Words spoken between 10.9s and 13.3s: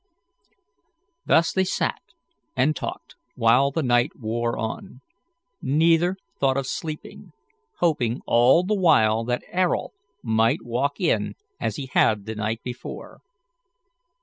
in as he had the night before.